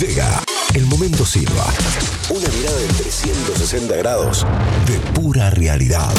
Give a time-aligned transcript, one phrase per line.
[0.00, 0.44] Llega
[0.74, 1.72] el momento Silva.
[2.28, 4.46] Una mirada de 360 grados
[4.86, 6.12] de pura realidad.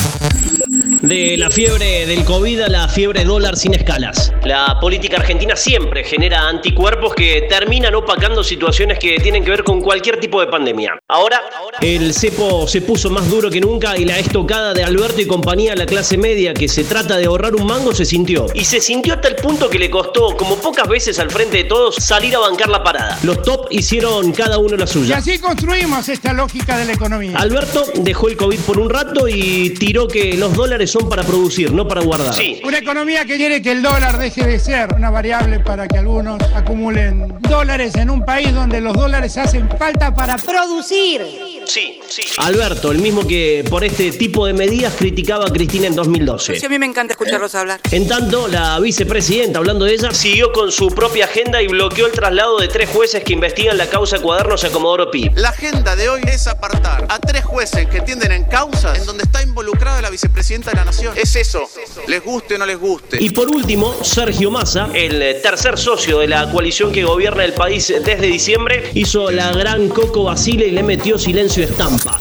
[1.02, 4.34] De la fiebre del COVID a la fiebre dólar sin escalas.
[4.44, 9.80] La política argentina siempre genera anticuerpos que terminan opacando situaciones que tienen que ver con
[9.82, 10.98] cualquier tipo de pandemia.
[11.08, 11.42] Ahora,
[11.82, 15.74] el cepo se puso más duro que nunca y la estocada de Alberto y compañía
[15.74, 18.48] a la clase media que se trata de ahorrar un mango se sintió.
[18.56, 21.64] Y se sintió hasta el punto que le costó, como pocas veces al frente de
[21.66, 23.20] todos, salir a bancar la parada.
[23.24, 25.18] Los top hicieron cada uno la Y suya.
[25.18, 27.38] así construimos esta lógica de la economía.
[27.38, 31.72] Alberto dejó el COVID por un rato y tiró que los dólares son para producir,
[31.72, 32.34] no para guardar.
[32.34, 32.62] Sí.
[32.64, 36.42] Una economía que quiere que el dólar deje de ser una variable para que algunos
[36.56, 41.57] acumulen dólares en un país donde los dólares hacen falta para producir.
[41.68, 42.22] Sí, sí.
[42.38, 46.60] Alberto, el mismo que por este tipo de medidas criticaba a Cristina en 2012.
[46.60, 47.82] Sí, a mí me encanta escucharlos hablar.
[47.92, 52.14] En tanto, la vicepresidenta, hablando de ella, siguió con su propia agenda y bloqueó el
[52.14, 55.30] traslado de tres jueces que investigan la causa Cuadernos a Comodoro Pi.
[55.36, 59.24] La agenda de hoy es apartar a tres jueces que entienden en causas en donde
[59.24, 61.14] está involucrada la vicepresidenta de la Nación.
[61.18, 61.70] Es eso,
[62.08, 63.18] les guste o no les guste.
[63.22, 67.54] Y por último, Sergio Massa, el eh, tercer socio de la coalición que gobierna el
[67.54, 72.20] país desde diciembre, hizo la gran Coco Basile y le metió silencio estampa.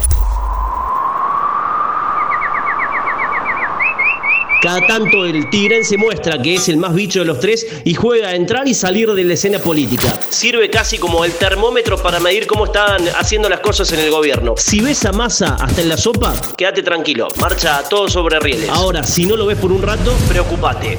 [4.66, 8.30] Cada tanto el tigrense muestra que es el más bicho de los tres y juega
[8.30, 10.18] a entrar y salir de la escena política.
[10.28, 14.54] Sirve casi como el termómetro para medir cómo están haciendo las cosas en el gobierno.
[14.56, 17.28] Si ves a Massa hasta en la sopa, quédate tranquilo.
[17.38, 18.68] Marcha todo sobre rieles.
[18.70, 20.98] Ahora, si no lo ves por un rato, preocupate.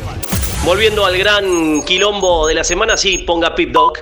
[0.63, 3.97] Volviendo al gran quilombo de la semana, sí, ponga Pip Dog.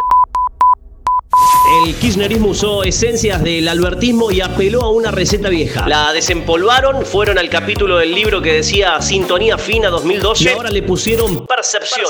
[1.86, 5.88] El kirchnerismo usó esencias del albertismo y apeló a una receta vieja.
[5.88, 10.82] La desempolvaron, fueron al capítulo del libro que decía Sintonía Fina 2012 y ahora le
[10.82, 12.08] pusieron Percepción.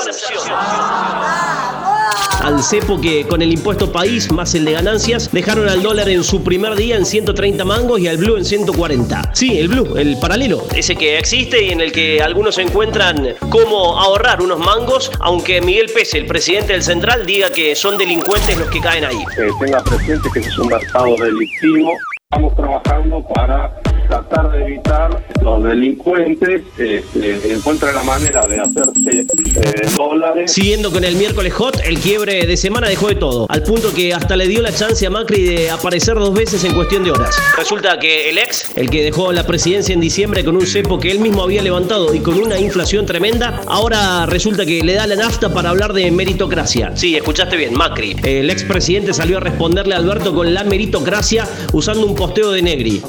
[2.46, 6.22] Al cepo que con el impuesto país más el de ganancias dejaron al dólar en
[6.22, 9.32] su primer día en 130 mangos y al blue en 140.
[9.34, 10.62] Sí, el blue, el paralelo.
[10.72, 15.90] Ese que existe y en el que algunos encuentran cómo ahorrar unos mangos, aunque Miguel
[15.92, 19.24] Pese, el presidente del Central, diga que son delincuentes los que caen ahí.
[19.38, 21.90] eh, tenga presente que es un mercado delictivo.
[22.30, 23.74] Estamos trabajando para
[24.06, 30.52] tratar de evitar los delincuentes este, encuentren la manera de hacerse eh, dólares.
[30.52, 34.12] Siguiendo con el miércoles hot, el quiebre de semana dejó de todo, al punto que
[34.12, 37.36] hasta le dio la chance a Macri de aparecer dos veces en cuestión de horas.
[37.56, 41.10] Resulta que el ex, el que dejó la presidencia en diciembre con un cepo que
[41.10, 45.16] él mismo había levantado y con una inflación tremenda, ahora resulta que le da la
[45.16, 46.96] nafta para hablar de meritocracia.
[46.96, 48.16] Sí, escuchaste bien, Macri.
[48.22, 52.62] El ex presidente salió a responderle a Alberto con la meritocracia usando un posteo de
[52.62, 53.02] Negri.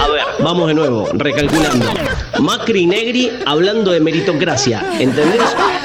[0.00, 1.86] A ver, vamos de nuevo, recalculando.
[2.38, 5.42] Macri Negri hablando de meritocracia, ¿entendés?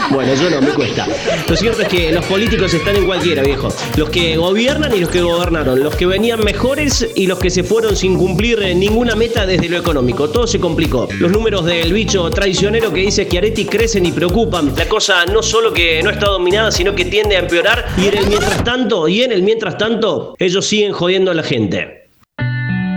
[0.10, 1.06] Bueno, yo no, me cuesta.
[1.50, 3.68] Lo cierto es que los políticos están en cualquiera, viejo.
[3.98, 5.84] Los que gobiernan y los que gobernaron.
[5.84, 9.78] Los que venían mejores y los que se fueron sin cumplir ninguna meta desde lo
[9.78, 10.30] económico.
[10.30, 11.10] Todo se complicó.
[11.20, 14.74] Los números del bicho traicionero que dice Chiaretti crecen y preocupan.
[14.78, 17.86] La cosa no solo que no está dominada, sino que tiende a empeorar.
[17.98, 21.44] Y en el mientras tanto, y en el mientras tanto, ellos siguen jodiendo a la
[21.44, 22.05] gente.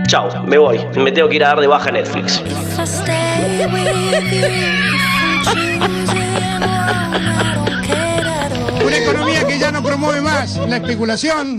[0.09, 0.79] Chao, me voy.
[0.95, 2.41] Me tengo que ir a dar de baja Netflix.
[8.83, 11.47] Una economía que ya no promueve más la especulación,